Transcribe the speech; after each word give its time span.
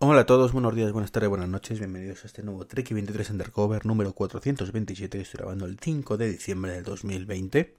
Hola 0.00 0.22
a 0.22 0.26
todos, 0.26 0.50
buenos 0.52 0.74
días, 0.74 0.90
buenas 0.90 1.12
tardes, 1.12 1.28
buenas 1.28 1.48
noches, 1.48 1.78
bienvenidos 1.78 2.24
a 2.24 2.26
este 2.26 2.42
nuevo 2.42 2.66
Trek 2.66 2.92
23 2.92 3.30
Undercover 3.30 3.86
número 3.86 4.12
427. 4.12 5.20
Estoy 5.20 5.38
grabando 5.38 5.66
el 5.66 5.78
5 5.78 6.16
de 6.16 6.32
diciembre 6.32 6.72
del 6.72 6.82
2020. 6.82 7.76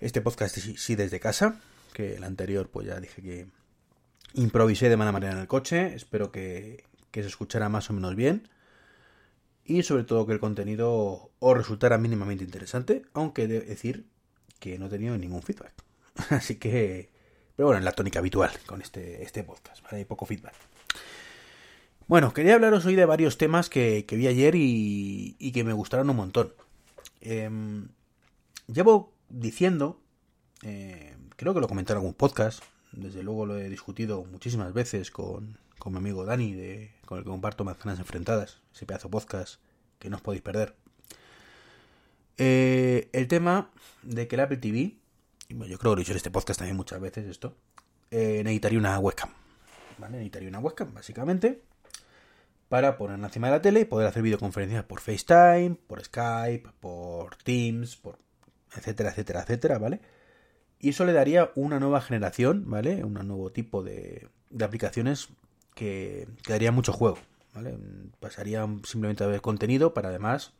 Este 0.00 0.20
podcast 0.20 0.58
sí 0.58 0.96
desde 0.96 1.20
casa, 1.20 1.60
que 1.92 2.16
el 2.16 2.24
anterior 2.24 2.68
pues 2.68 2.88
ya 2.88 2.98
dije 2.98 3.22
que 3.22 3.46
improvisé 4.34 4.88
de 4.88 4.96
mala 4.96 5.12
manera 5.12 5.34
en 5.34 5.38
el 5.38 5.46
coche. 5.46 5.94
Espero 5.94 6.32
que, 6.32 6.82
que 7.12 7.22
se 7.22 7.28
escuchara 7.28 7.68
más 7.68 7.88
o 7.90 7.92
menos 7.92 8.16
bien. 8.16 8.48
Y 9.64 9.84
sobre 9.84 10.02
todo 10.02 10.26
que 10.26 10.32
el 10.32 10.40
contenido 10.40 11.30
os 11.38 11.56
resultara 11.56 11.96
mínimamente 11.96 12.42
interesante, 12.42 13.02
aunque 13.14 13.46
de 13.46 13.60
decir 13.60 14.04
que 14.58 14.80
no 14.80 14.86
he 14.86 14.90
tenido 14.90 15.16
ningún 15.16 15.42
feedback. 15.42 15.74
Así 16.30 16.56
que... 16.56 17.12
Pero 17.54 17.68
bueno, 17.68 17.78
en 17.78 17.84
la 17.84 17.92
tónica 17.92 18.18
habitual 18.18 18.50
con 18.66 18.82
este, 18.82 19.22
este 19.22 19.44
podcast, 19.44 19.80
¿vale? 19.84 19.98
Hay 19.98 20.04
poco 20.06 20.26
feedback. 20.26 20.54
Bueno, 22.06 22.34
quería 22.34 22.54
hablaros 22.54 22.84
hoy 22.84 22.96
de 22.96 23.06
varios 23.06 23.38
temas 23.38 23.70
que, 23.70 24.04
vi 24.10 24.26
ayer 24.26 24.54
y, 24.56 25.52
que 25.52 25.64
me 25.64 25.72
gustaron 25.72 26.10
un 26.10 26.16
montón. 26.16 26.52
Em, 27.22 27.88
llevo 28.66 29.14
diciendo, 29.30 29.98
eh, 30.62 31.16
creo 31.36 31.54
que 31.54 31.60
lo 31.60 31.68
comenté 31.68 31.92
en 31.94 31.98
algún 31.98 32.12
podcast, 32.12 32.62
desde 32.92 33.22
luego 33.22 33.46
lo 33.46 33.56
he 33.56 33.70
discutido 33.70 34.22
muchísimas 34.24 34.74
veces 34.74 35.10
con, 35.10 35.56
mi 35.86 35.96
amigo 35.96 36.26
Dani, 36.26 36.52
de, 36.52 36.92
con 37.06 37.18
el 37.18 37.24
que 37.24 37.30
comparto 37.30 37.64
Manzanas 37.64 37.98
Enfrentadas, 37.98 38.60
ese 38.74 38.84
pedazo 38.84 39.08
podcast 39.08 39.58
que 39.98 40.10
no 40.10 40.16
os 40.16 40.22
podéis 40.22 40.42
perder. 40.42 40.74
Eh, 42.36 43.08
el 43.12 43.28
tema 43.28 43.70
de 44.02 44.28
que 44.28 44.36
el 44.36 44.40
Apple 44.40 44.58
TV, 44.58 44.96
yo 45.48 45.78
creo 45.78 45.78
que 45.78 45.84
lo 45.86 45.94
he 45.94 45.98
dicho 46.00 46.12
en 46.12 46.18
este 46.18 46.30
podcast 46.30 46.58
también 46.58 46.76
muchas 46.76 47.00
veces 47.00 47.24
esto, 47.26 47.56
eh, 48.10 48.42
necesitaría 48.44 48.78
una 48.78 48.98
webcam. 48.98 49.30
¿Vale? 49.96 50.18
Necesitaría 50.18 50.50
una 50.50 50.58
webcam, 50.58 50.92
básicamente 50.92 51.62
para 52.68 52.96
ponerla 52.96 53.26
encima 53.26 53.48
de 53.48 53.52
la 53.52 53.62
tele 53.62 53.80
y 53.80 53.84
poder 53.84 54.06
hacer 54.06 54.22
videoconferencias 54.22 54.84
por 54.84 55.00
FaceTime, 55.00 55.76
por 55.86 56.02
Skype, 56.02 56.70
por 56.80 57.36
Teams, 57.36 57.96
por 57.96 58.18
etcétera, 58.74 59.10
etcétera, 59.10 59.42
etcétera, 59.42 59.78
¿vale? 59.78 60.00
Y 60.80 60.90
eso 60.90 61.04
le 61.04 61.12
daría 61.12 61.50
una 61.54 61.78
nueva 61.80 62.00
generación, 62.00 62.64
¿vale? 62.66 63.04
Un 63.04 63.14
nuevo 63.14 63.52
tipo 63.52 63.82
de, 63.82 64.28
de 64.50 64.64
aplicaciones 64.64 65.28
que, 65.74 66.26
que, 66.42 66.52
daría 66.52 66.72
mucho 66.72 66.92
juego, 66.92 67.18
¿vale? 67.54 67.78
Pasaría 68.20 68.66
simplemente 68.84 69.24
a 69.24 69.28
ver 69.28 69.40
contenido 69.40 69.94
para 69.94 70.08
además 70.08 70.52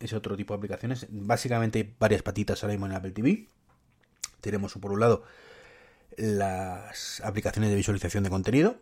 ese 0.00 0.16
otro 0.16 0.36
tipo 0.36 0.54
de 0.54 0.58
aplicaciones. 0.58 1.06
Básicamente 1.10 1.78
hay 1.78 1.94
varias 1.98 2.22
patitas 2.22 2.62
ahora 2.62 2.74
mismo 2.74 2.86
en 2.86 2.92
Apple 2.92 3.12
TV. 3.12 3.46
Tenemos 4.40 4.74
por 4.74 4.92
un 4.92 5.00
lado 5.00 5.24
las 6.16 7.20
aplicaciones 7.22 7.70
de 7.70 7.76
visualización 7.76 8.24
de 8.24 8.30
contenido, 8.30 8.76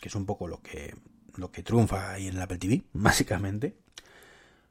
que 0.00 0.08
es 0.08 0.14
un 0.14 0.26
poco 0.26 0.48
lo 0.48 0.62
que 0.62 0.94
lo 1.36 1.50
que 1.50 1.62
triunfa 1.62 2.12
ahí 2.12 2.28
en 2.28 2.36
el 2.36 2.42
Apple 2.42 2.58
TV, 2.58 2.82
básicamente. 2.92 3.76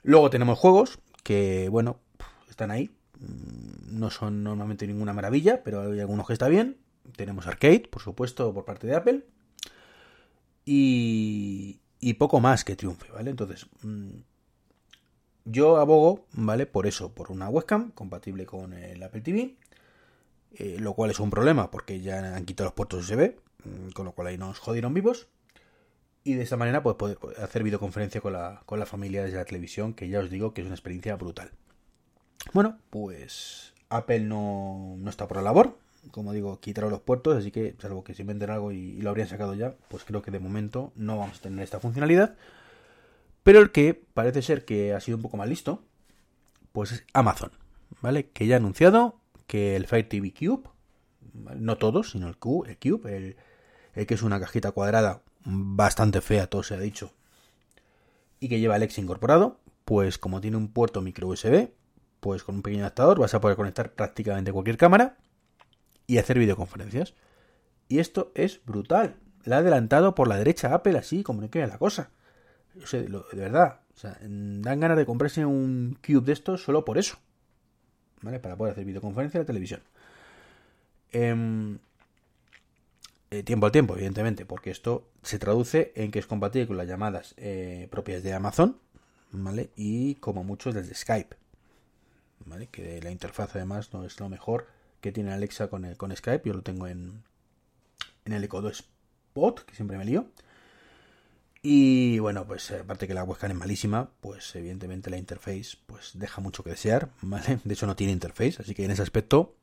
Luego 0.04 0.30
tenemos 0.30 0.58
juegos 0.58 1.00
que, 1.24 1.70
bueno, 1.70 2.00
están 2.50 2.72
ahí. 2.72 2.92
Mm, 3.20 4.00
no 4.00 4.10
son 4.10 4.44
normalmente 4.44 4.88
ninguna 4.88 5.14
maravilla, 5.14 5.64
pero 5.64 5.82
hay 5.82 6.00
algunos 6.00 6.28
que 6.28 6.34
está 6.34 6.48
bien. 6.48 6.78
Tenemos 7.16 7.48
arcade, 7.48 7.88
por 7.90 8.02
supuesto, 8.02 8.54
por 8.54 8.66
parte 8.66 8.88
de 8.88 8.96
Apple. 8.96 9.26
Y, 10.66 11.82
y 12.00 12.14
poco 12.16 12.40
más 12.40 12.64
que 12.64 12.76
triunfe, 12.76 13.12
¿vale? 13.12 13.32
Entonces, 13.32 13.68
mm, 13.82 14.20
yo 15.46 15.78
abogo, 15.78 16.26
¿vale? 16.34 16.66
Por 16.66 16.88
eso, 16.88 17.14
por 17.14 17.32
una 17.32 17.50
webcam 17.50 17.92
compatible 17.92 18.46
con 18.46 18.74
el 18.74 19.02
Apple 19.04 19.22
TV. 19.22 19.58
Eh, 20.54 20.78
lo 20.80 20.94
cual 20.94 21.12
es 21.12 21.20
un 21.20 21.30
problema 21.30 21.72
porque 21.72 22.02
ya 22.02 22.36
han 22.36 22.46
quitado 22.46 22.68
los 22.68 22.74
puertos 22.74 23.10
USB, 23.10 23.36
mm, 23.64 23.92
con 23.92 24.06
lo 24.06 24.12
cual 24.12 24.28
ahí 24.28 24.38
nos 24.38 24.60
jodieron 24.60 24.94
vivos. 24.94 25.28
Y 26.24 26.36
de 26.36 26.44
esta 26.44 26.58
manera 26.58 26.84
pues 26.84 26.96
poder 26.96 27.18
hacer 27.42 27.64
videoconferencia 27.64 28.22
con 28.22 28.34
la, 28.34 28.62
con 28.66 28.80
la 28.80 28.86
familia 28.86 29.24
desde 29.24 29.38
la 29.38 29.46
televisión, 29.46 29.94
que 29.94 30.08
ya 30.08 30.20
os 30.20 30.30
digo 30.30 30.54
que 30.54 30.62
es 30.62 30.66
una 30.66 30.76
experiencia 30.76 31.16
brutal. 31.16 31.52
Bueno, 32.54 32.78
pues 32.90 33.74
Apple 33.90 34.22
no, 34.22 34.96
no 34.98 35.10
está 35.10 35.28
por 35.28 35.38
la 35.38 35.44
labor. 35.44 35.78
Como 36.12 36.34
digo, 36.34 36.60
quitaron 36.60 36.90
los 36.90 37.02
puertos, 37.02 37.38
así 37.38 37.52
que 37.52 37.76
salvo 37.80 38.04
que 38.04 38.16
se 38.16 38.24
inventen 38.24 38.50
algo 38.50 38.72
y, 38.72 38.94
lo 39.02 39.10
habrían 39.12 39.28
sacado 39.28 39.54
ya, 39.54 39.76
pues 39.88 40.04
creo 40.04 40.24
que 40.24 40.32
de 40.32 40.40
momento 40.40 40.92
no 40.96 41.18
vamos 41.18 41.38
a 41.38 41.42
tener 41.42 41.64
esta 41.64 41.80
funcionalidad. 41.80 42.36
Pero 43.44 43.60
el 43.60 43.72
que 43.72 43.94
parece 43.94 44.42
ser 44.42 44.66
que 44.66 44.94
ha 44.94 45.00
sido 45.00 45.18
un 45.18 45.24
poco 45.24 45.38
más 45.38 45.48
listo, 45.48 45.84
pues 46.72 46.92
es 46.92 47.04
Amazon, 47.14 47.52
¿vale? 48.02 48.30
Que 48.30 48.48
ya 48.48 48.56
ha 48.56 48.58
anunciado 48.58 49.20
que 49.48 49.76
el 49.76 49.88
Fire 49.88 50.08
TV 50.08 50.34
Cube, 50.34 50.70
no 51.56 51.78
todos, 51.78 52.12
sino 52.12 52.28
el 52.28 52.38
Cube, 52.38 52.72
el 52.72 52.78
Cube, 52.78 53.36
el 53.94 54.08
que 54.08 54.14
es 54.14 54.24
una 54.24 54.40
cajita 54.40 54.72
cuadrada 54.72 55.22
bastante 55.46 56.22
fea, 56.22 56.48
todo 56.48 56.64
se 56.64 56.76
ha 56.76 56.80
dicho, 56.80 57.12
y 58.40 58.50
que 58.50 58.60
lleva 58.60 58.76
Alexa 58.76 59.02
incorporado, 59.02 59.60
pues 59.86 60.18
como 60.18 60.42
tiene 60.42 60.58
un 60.58 60.70
puerto 60.70 61.02
micro 61.02 61.28
USB, 61.28 61.70
pues 62.20 62.44
con 62.44 62.56
un 62.56 62.62
pequeño 62.62 62.84
adaptador 62.84 63.20
vas 63.20 63.34
a 63.34 63.42
poder 63.42 63.58
conectar 63.58 63.94
prácticamente 63.94 64.52
cualquier 64.52 64.78
cámara 64.78 65.18
y 66.08 66.18
hacer 66.18 66.40
videoconferencias. 66.40 67.14
Y 67.88 68.00
esto 68.00 68.32
es 68.36 68.62
brutal. 68.66 69.18
La 69.44 69.58
ha 69.58 69.60
adelantado 69.60 70.16
por 70.16 70.28
la 70.28 70.38
derecha 70.38 70.74
Apple 70.74 70.98
así 70.98 71.24
como 71.24 71.42
no 71.42 71.50
queda 71.50 71.68
la 71.68 71.78
cosa. 71.78 72.12
de 72.74 73.22
verdad, 73.34 73.82
dan 74.22 74.80
ganas 74.80 74.98
de 74.98 75.06
comprarse 75.06 75.46
un 75.46 75.98
Cube 76.06 76.26
de 76.26 76.34
estos 76.34 76.64
solo 76.64 76.86
por 76.86 76.98
eso. 76.98 77.18
¿Vale? 78.22 78.40
Para 78.40 78.56
poder 78.56 78.74
hacer 78.74 78.86
videoconferencia 78.86 79.40
en 79.40 79.44
la 79.44 79.48
televisión. 79.48 79.82
Eh, 81.12 81.78
eh, 83.32 83.44
tiempo 83.44 83.66
al 83.66 83.72
tiempo, 83.72 83.96
evidentemente, 83.96 84.46
porque 84.46 84.72
esto 84.72 85.08
se 85.24 85.40
traduce 85.40 85.94
en 85.96 86.12
que 86.12 86.20
es 86.20 86.28
compatible 86.28 86.68
con 86.68 86.78
las 86.78 86.88
llamadas 86.88 87.34
eh, 87.38 87.88
propias 87.90 88.24
de 88.24 88.34
Amazon, 88.34 88.78
¿vale? 89.32 89.72
Y 89.78 90.16
como 90.16 90.44
muchos 90.44 90.76
desde 90.76 90.94
Skype, 90.94 91.38
¿vale? 92.46 92.68
Que 92.68 93.02
la 93.02 93.10
interfaz 93.10 93.56
además 93.56 93.94
no 93.94 94.04
es 94.04 94.20
lo 94.20 94.28
mejor 94.28 94.68
que 95.00 95.14
tiene 95.14 95.32
Alexa 95.32 95.70
con, 95.70 95.96
con 95.96 96.16
Skype, 96.16 96.48
yo 96.48 96.54
lo 96.54 96.62
tengo 96.62 96.88
en, 96.88 97.24
en 98.26 98.34
el 98.34 98.44
Echo 98.44 98.62
2 98.62 98.86
Spot, 99.32 99.66
que 99.66 99.76
siempre 99.76 99.98
me 99.98 100.04
lío. 100.04 100.28
Y 101.64 102.20
bueno, 102.20 102.46
pues 102.46 102.70
aparte 102.72 103.08
que 103.08 103.14
la 103.14 103.24
webcam 103.24 103.52
es 103.52 103.58
malísima, 103.58 104.10
pues 104.20 104.54
evidentemente 104.56 105.10
la 105.10 105.18
interface 105.18 105.78
pues 105.86 106.12
deja 106.16 106.42
mucho 106.42 106.64
que 106.64 106.72
desear, 106.72 107.10
¿vale? 107.22 107.60
De 107.64 107.74
hecho 107.74 107.88
no 107.88 107.96
tiene 107.96 108.12
interface, 108.12 108.58
así 108.60 108.76
que 108.76 108.84
en 108.84 108.92
ese 108.92 109.04
aspecto 109.04 109.56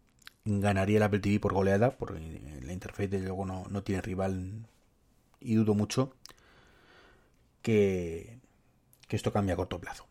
ganaría 0.49 0.97
el 0.97 1.03
Apple 1.03 1.21
TV 1.21 1.41
por 1.41 1.53
goleada, 1.53 1.97
porque 1.97 2.61
la 2.63 2.73
interfaz 2.73 3.11
de 3.11 3.21
luego 3.21 3.45
no, 3.45 3.83
tiene 3.83 4.03
rival 4.03 4.67
y 5.41 5.55
dudo 5.55 5.75
mucho 5.75 6.13
que, 7.63 8.39
que 9.07 9.17
esto 9.17 9.33
cambie 9.33 9.53
a 9.53 9.57
corto 9.57 9.81
plazo. 9.81 10.07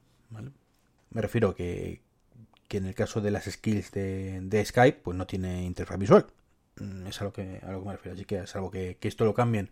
Me 1.10 1.22
refiero 1.22 1.56
que, 1.56 2.02
que 2.68 2.78
en 2.78 2.86
el 2.86 2.96
caso 2.96 3.22
de 3.22 3.32
las 3.32 3.46
skills 3.46 3.92
de, 3.92 4.64
Skype, 4.66 5.00
pues 5.04 5.18
no 5.18 5.26
tiene 5.26 5.64
interfaz 5.64 5.98
visual. 5.98 6.28
Mm, 6.80 7.08
es 7.08 7.22
a 7.22 7.26
lo 7.26 7.34
que, 7.34 7.60
a 7.64 7.72
lo 7.72 7.80
que 7.82 7.86
me 7.86 7.94
refiero. 7.94 8.16
Así 8.16 8.26
que 8.26 8.40
es 8.40 8.56
algo 8.56 8.70
que, 8.72 8.98
esto 9.02 9.26
lo 9.26 9.34
cambien 9.34 9.72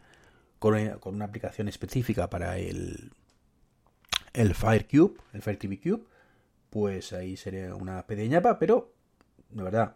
con 0.59 0.73
una, 0.75 0.95
con 0.97 1.15
una 1.15 1.25
aplicación 1.25 1.67
específica 1.67 2.29
para 2.29 2.57
el, 2.57 3.11
el 4.33 4.55
Fire 4.55 4.87
Cube, 4.87 5.17
el 5.33 5.41
Fire 5.41 5.57
TV 5.57 5.79
Cube, 5.79 6.03
pues 6.69 7.13
ahí 7.13 7.37
sería 7.37 7.75
una 7.75 8.05
pequeñapa, 8.07 8.57
pero 8.59 8.93
de 9.49 9.63
verdad, 9.63 9.95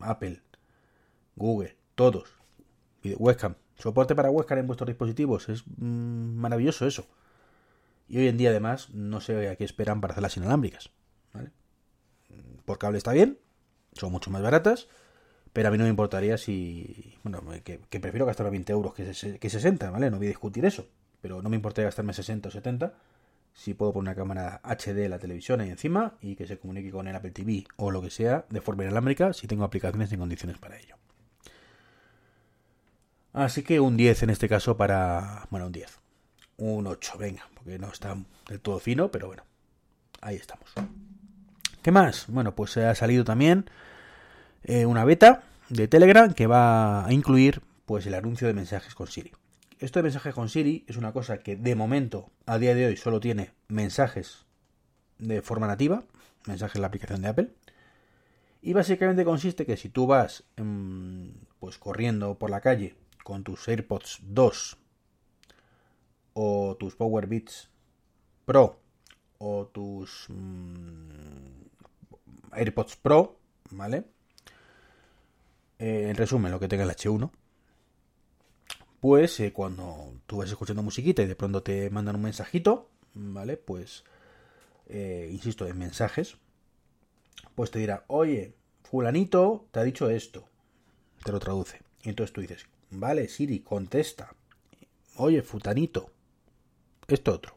Apple, 0.00 0.42
Google, 1.36 1.76
todos. 1.94 2.34
Webcam. 3.02 3.54
Soporte 3.78 4.14
para 4.14 4.30
webcam 4.30 4.58
en 4.58 4.66
vuestros 4.66 4.88
dispositivos. 4.88 5.48
Es 5.48 5.64
mm, 5.66 6.34
maravilloso 6.36 6.86
eso. 6.86 7.06
Y 8.08 8.18
hoy 8.18 8.28
en 8.28 8.36
día, 8.36 8.50
además, 8.50 8.90
no 8.90 9.20
sé 9.20 9.48
a 9.48 9.56
qué 9.56 9.64
esperan 9.64 10.00
para 10.00 10.12
hacerlas 10.12 10.36
inalámbricas. 10.36 10.90
¿vale? 11.32 11.50
Por 12.64 12.78
cable 12.78 12.98
está 12.98 13.12
bien. 13.12 13.38
Son 13.94 14.12
mucho 14.12 14.30
más 14.30 14.42
baratas. 14.42 14.88
Pero 15.52 15.68
a 15.68 15.70
mí 15.70 15.78
no 15.78 15.84
me 15.84 15.90
importaría 15.90 16.36
si. 16.36 17.18
Bueno, 17.22 17.42
que, 17.64 17.78
prefiero 18.00 18.26
gastar 18.26 18.50
20 18.50 18.72
euros 18.72 18.94
que, 18.94 19.38
que 19.38 19.50
60, 19.50 19.90
¿vale? 19.90 20.10
No 20.10 20.18
voy 20.18 20.26
a 20.26 20.30
discutir 20.30 20.64
eso. 20.64 20.86
Pero 21.22 21.42
no 21.42 21.48
me 21.48 21.56
importaría 21.56 21.86
gastarme 21.86 22.12
60 22.12 22.48
o 22.48 22.52
70 22.52 22.94
si 23.52 23.74
puedo 23.74 23.92
poner 23.92 24.10
una 24.10 24.16
cámara 24.16 24.60
HD 24.64 25.04
en 25.04 25.10
la 25.10 25.18
televisión 25.18 25.60
ahí 25.60 25.70
encima 25.70 26.14
y 26.20 26.36
que 26.36 26.46
se 26.46 26.58
comunique 26.58 26.90
con 26.90 27.06
el 27.08 27.14
Apple 27.14 27.30
TV 27.30 27.64
o 27.76 27.90
lo 27.90 28.00
que 28.00 28.10
sea 28.10 28.46
de 28.48 28.60
forma 28.60 28.84
inalámbrica 28.84 29.32
si 29.32 29.46
tengo 29.46 29.64
aplicaciones 29.64 30.12
en 30.12 30.20
condiciones 30.20 30.58
para 30.58 30.78
ello. 30.78 30.96
Así 33.32 33.62
que 33.62 33.78
un 33.80 33.96
10 33.96 34.24
en 34.24 34.30
este 34.30 34.48
caso 34.48 34.76
para... 34.76 35.46
Bueno, 35.50 35.66
un 35.66 35.72
10. 35.72 35.98
Un 36.58 36.86
8, 36.86 37.18
venga, 37.18 37.48
porque 37.54 37.78
no 37.78 37.88
está 37.88 38.16
del 38.48 38.60
todo 38.60 38.80
fino, 38.80 39.10
pero 39.10 39.28
bueno, 39.28 39.44
ahí 40.20 40.36
estamos. 40.36 40.68
¿Qué 41.82 41.90
más? 41.92 42.26
Bueno, 42.28 42.54
pues 42.54 42.76
ha 42.76 42.94
salido 42.94 43.24
también 43.24 43.70
eh, 44.64 44.84
una 44.84 45.04
beta 45.04 45.44
de 45.68 45.88
Telegram 45.88 46.34
que 46.34 46.46
va 46.46 47.06
a 47.06 47.12
incluir 47.12 47.62
pues 47.86 48.06
el 48.06 48.14
anuncio 48.14 48.46
de 48.46 48.54
mensajes 48.54 48.94
con 48.94 49.06
Siri. 49.06 49.32
Esto 49.80 49.98
de 49.98 50.02
mensajes 50.02 50.34
con 50.34 50.50
Siri 50.50 50.84
es 50.88 50.98
una 50.98 51.14
cosa 51.14 51.38
que 51.38 51.56
de 51.56 51.74
momento, 51.74 52.30
a 52.44 52.58
día 52.58 52.74
de 52.74 52.84
hoy, 52.84 52.98
solo 52.98 53.18
tiene 53.18 53.52
mensajes 53.68 54.44
de 55.18 55.40
forma 55.40 55.66
nativa, 55.66 56.04
mensajes 56.46 56.76
en 56.76 56.82
la 56.82 56.88
aplicación 56.88 57.22
de 57.22 57.28
Apple. 57.28 57.50
Y 58.60 58.74
básicamente 58.74 59.24
consiste 59.24 59.64
que 59.64 59.78
si 59.78 59.88
tú 59.88 60.06
vas 60.06 60.44
em, 60.58 61.32
pues 61.58 61.78
corriendo 61.78 62.38
por 62.38 62.50
la 62.50 62.60
calle 62.60 62.94
con 63.24 63.42
tus 63.42 63.66
AirPods 63.68 64.18
2 64.22 64.76
o 66.34 66.76
tus 66.78 66.94
Power 66.94 67.26
Beats 67.26 67.70
Pro 68.44 68.78
o 69.38 69.66
tus 69.66 70.26
mm, 70.28 71.62
AirPods 72.52 72.96
Pro, 72.96 73.38
¿vale? 73.70 74.04
Eh, 75.78 76.10
en 76.10 76.16
resumen, 76.16 76.52
lo 76.52 76.60
que 76.60 76.68
tenga 76.68 76.84
el 76.84 76.90
H1. 76.90 77.30
Pues 79.00 79.42
cuando 79.54 80.12
tú 80.26 80.38
vas 80.38 80.50
escuchando 80.50 80.82
musiquita 80.82 81.22
y 81.22 81.26
de 81.26 81.34
pronto 81.34 81.62
te 81.62 81.88
mandan 81.88 82.16
un 82.16 82.22
mensajito, 82.22 82.90
¿vale? 83.14 83.56
Pues, 83.56 84.04
eh, 84.86 85.28
insisto, 85.32 85.66
en 85.66 85.78
mensajes, 85.78 86.36
pues 87.54 87.70
te 87.70 87.78
dirá, 87.78 88.04
oye, 88.08 88.54
fulanito 88.84 89.66
te 89.70 89.80
ha 89.80 89.84
dicho 89.84 90.10
esto. 90.10 90.44
Te 91.24 91.32
lo 91.32 91.40
traduce. 91.40 91.80
Y 92.02 92.10
entonces 92.10 92.32
tú 92.32 92.40
dices, 92.42 92.66
vale, 92.90 93.28
Siri, 93.28 93.60
contesta. 93.60 94.34
Oye, 95.16 95.42
futanito, 95.42 96.10
esto 97.08 97.34
otro. 97.34 97.56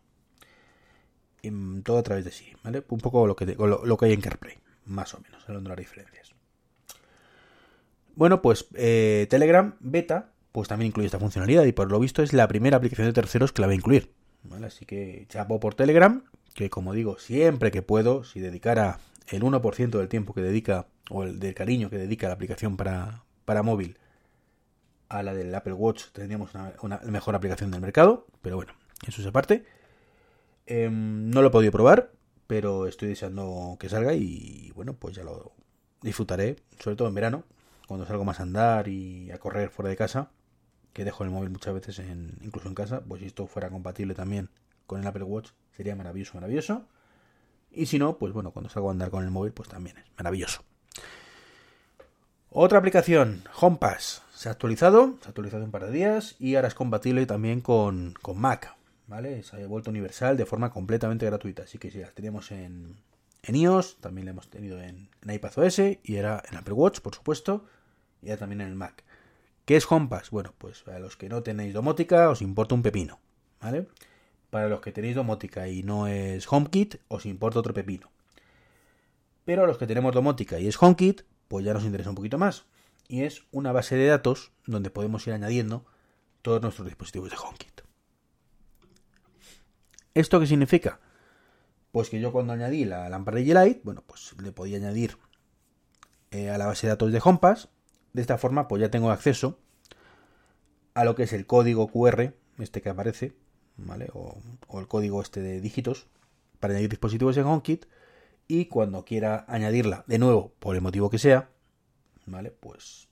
Y 1.42 1.52
todo 1.82 1.98
a 1.98 2.04
través 2.04 2.24
de 2.24 2.32
Siri, 2.32 2.56
¿vale? 2.64 2.84
Un 2.88 3.00
poco 3.00 3.28
lo 3.28 3.36
que, 3.36 3.46
lo, 3.46 3.98
que 3.98 4.06
hay 4.06 4.14
en 4.14 4.22
CarPlay, 4.22 4.58
más 4.86 5.14
o 5.14 5.20
menos, 5.20 5.44
hablando 5.44 5.70
de 5.70 5.76
las 5.76 5.86
diferencias. 5.86 6.34
Bueno, 8.16 8.42
pues 8.42 8.68
eh, 8.76 9.28
Telegram 9.30 9.76
Beta 9.80 10.33
pues 10.54 10.70
también 10.70 10.90
incluye 10.90 11.08
esta 11.08 11.20
funcionalidad 11.20 11.66
y 11.66 11.74
por 11.74 11.92
lo 11.92 12.00
visto 12.00 12.22
es 12.22 12.32
la 12.32 12.48
primera 12.48 12.78
aplicación 12.78 13.08
de 13.08 13.14
terceros 13.14 13.52
que 13.52 13.62
la 13.62 13.68
va 13.68 13.74
a 13.74 13.76
incluir. 13.76 14.14
Así 14.64 14.86
que 14.86 15.26
chapo 15.28 15.60
por 15.60 15.74
Telegram, 15.74 16.24
que 16.54 16.70
como 16.70 16.94
digo, 16.94 17.18
siempre 17.18 17.72
que 17.72 17.82
puedo, 17.82 18.24
si 18.24 18.40
dedicara 18.40 19.00
el 19.28 19.42
1% 19.42 19.90
del 19.90 20.08
tiempo 20.08 20.34
que 20.34 20.42
dedica, 20.42 20.88
o 21.10 21.24
el 21.24 21.40
del 21.40 21.56
cariño 21.56 21.90
que 21.90 21.98
dedica 21.98 22.28
la 22.28 22.36
aplicación 22.36 22.78
para, 22.78 23.24
para 23.46 23.64
móvil 23.64 23.98
a 25.10 25.24
la 25.24 25.34
del 25.34 25.54
Apple 25.56 25.74
Watch, 25.74 26.06
tendríamos 26.12 26.52
una, 26.82 27.00
mejor 27.00 27.34
aplicación 27.34 27.72
del 27.72 27.82
mercado, 27.82 28.28
pero 28.44 28.56
bueno, 28.56 28.74
eso 29.08 29.22
es 29.22 29.28
aparte. 29.28 29.66
Em, 30.68 31.32
no 31.32 31.42
lo 31.42 31.48
he 31.48 31.52
podido 31.52 31.72
probar, 31.72 32.12
pero 32.46 32.86
estoy 32.86 33.10
deseando 33.10 33.76
que 33.80 33.90
salga 33.90 34.14
y 34.14 34.72
bueno, 34.76 34.94
pues 34.94 35.16
ya 35.16 35.24
lo 35.24 35.54
disfrutaré, 36.04 36.58
sobre 36.80 36.96
todo 36.96 37.08
en 37.08 37.16
verano, 37.16 37.44
cuando 37.88 38.06
salgo 38.06 38.24
más 38.24 38.40
a 38.40 38.44
andar 38.44 38.88
y 38.88 39.32
a 39.32 39.40
correr 39.40 39.70
fuera 39.70 39.90
de 39.90 39.96
casa, 39.96 40.30
que 40.94 41.04
dejo 41.04 41.24
el 41.24 41.32
móvil 41.32 41.50
muchas 41.50 41.74
veces 41.74 42.00
en, 42.00 42.38
incluso 42.42 42.68
en 42.68 42.76
casa, 42.76 43.02
pues 43.02 43.22
si 43.22 43.28
esto 43.28 43.48
fuera 43.48 43.70
compatible 43.70 44.14
también 44.14 44.50
con 44.86 45.02
el 45.02 45.08
Apple 45.08 45.24
Watch, 45.24 45.50
sería 45.76 45.96
maravilloso, 45.96 46.36
maravilloso. 46.36 46.86
Y 47.72 47.88
si 47.88 47.98
no, 47.98 48.18
pues 48.18 48.34
bueno, 48.34 48.52
cuando 48.52 48.70
salgo 48.70 48.90
a 48.90 48.92
andar 48.92 49.10
con 49.10 49.24
el 49.24 49.32
móvil, 49.32 49.52
pues 49.52 49.68
también 49.68 49.98
es 49.98 50.06
maravilloso. 50.16 50.64
Otra 52.52 52.78
aplicación, 52.78 53.44
HomePass, 53.60 54.22
se 54.32 54.48
ha 54.48 54.52
actualizado, 54.52 55.18
se 55.22 55.26
ha 55.26 55.30
actualizado 55.30 55.64
un 55.64 55.72
par 55.72 55.86
de 55.86 55.92
días 55.92 56.36
y 56.38 56.56
ahora 56.56 56.68
es 56.68 56.76
compatible 56.76 57.26
también 57.26 57.62
con, 57.62 58.14
con 58.22 58.40
Mac, 58.40 58.76
¿vale? 59.08 59.42
Se 59.42 59.64
ha 59.64 59.68
vuelto 59.68 59.90
universal 59.90 60.38
de 60.38 60.46
forma 60.46 60.70
completamente 60.70 61.26
gratuita, 61.26 61.64
así 61.64 61.80
que 61.80 61.90
si 61.90 61.98
las 61.98 62.14
teníamos 62.14 62.52
en, 62.52 62.98
en 63.42 63.56
iOS, 63.56 63.98
también 64.02 64.26
la 64.26 64.32
hemos 64.32 64.52
tenido 64.52 64.80
en, 64.80 65.10
en 65.24 65.32
iPadOS 65.32 65.80
y 66.04 66.16
era 66.16 66.44
en 66.48 66.58
Apple 66.58 66.76
Watch, 66.76 67.00
por 67.00 67.16
supuesto, 67.16 67.66
y 68.22 68.30
ahora 68.30 68.42
también 68.42 68.62
en 68.62 68.68
el 68.68 68.76
Mac. 68.76 69.04
¿Qué 69.66 69.78
es 69.78 69.90
HomePass? 69.90 70.30
Bueno, 70.30 70.54
pues 70.58 70.82
para 70.82 71.00
los 71.00 71.16
que 71.16 71.30
no 71.30 71.42
tenéis 71.42 71.74
domótica 71.74 72.30
os 72.30 72.42
importa 72.42 72.76
un 72.76 72.82
pepino, 72.82 73.20
¿vale? 73.62 73.88
Para 74.50 74.68
los 74.68 74.82
que 74.82 74.92
tenéis 74.92 75.16
domótica 75.16 75.70
y 75.70 75.84
no 75.84 76.08
es 76.08 76.52
HomeKit, 76.52 76.96
os 77.08 77.26
importa 77.26 77.60
otro 77.60 77.74
pepino. 77.74 78.12
Pero 79.46 79.64
a 79.64 79.68
los 79.68 79.78
que 79.78 79.88
tenemos 79.88 80.14
domótica 80.14 80.60
y 80.60 80.68
es 80.68 80.82
HomeKit, 80.82 81.22
pues 81.48 81.66
ya 81.66 81.74
nos 81.74 81.86
interesa 81.86 82.10
un 82.10 82.16
poquito 82.16 82.38
más. 82.38 82.66
Y 83.08 83.24
es 83.24 83.44
una 83.52 83.72
base 83.72 83.96
de 83.96 84.08
datos 84.08 84.52
donde 84.66 84.90
podemos 84.90 85.26
ir 85.28 85.34
añadiendo 85.34 85.86
todos 86.42 86.62
nuestros 86.62 86.88
dispositivos 86.88 87.30
de 87.30 87.38
HomeKit. 87.38 87.82
¿Esto 90.14 90.40
qué 90.40 90.48
significa? 90.48 91.00
Pues 91.92 92.10
que 92.10 92.20
yo 92.20 92.32
cuando 92.32 92.54
añadí 92.54 92.86
la 92.86 93.08
lámpara 93.08 93.40
de 93.40 93.54
Light, 93.54 93.82
bueno, 93.84 94.04
pues 94.06 94.36
le 94.42 94.52
podía 94.52 94.78
añadir 94.78 95.18
eh, 96.32 96.50
a 96.50 96.58
la 96.58 96.66
base 96.66 96.88
de 96.88 96.92
datos 96.92 97.12
de 97.12 97.22
HomePass 97.24 97.70
de 98.14 98.22
esta 98.22 98.38
forma, 98.38 98.68
pues 98.68 98.82
ya 98.82 98.90
tengo 98.90 99.12
acceso 99.12 99.60
a 100.94 101.04
lo 101.04 101.16
que 101.16 101.24
es 101.24 101.34
el 101.34 101.46
código 101.46 101.88
QR, 101.88 102.34
este 102.60 102.82
que 102.82 102.90
aparece, 102.90 103.34
¿vale? 103.78 104.10
O, 104.14 104.38
el 104.80 104.88
código 104.88 105.22
este 105.22 105.42
de 105.42 105.60
dígitos 105.60 106.08
para 106.60 106.74
añadir 106.74 106.92
dispositivos 106.92 107.36
en 107.38 107.46
HomeKit 107.46 107.86
y 108.48 108.66
cuando 108.66 109.04
quiera 109.04 109.46
añadirla 109.48 110.04
de 110.08 110.20
nuevo, 110.20 110.54
por 110.60 110.76
el 110.76 110.82
motivo 110.82 111.10
que 111.10 111.18
sea, 111.18 111.50
¿vale? 112.26 112.52
Pues 112.52 113.08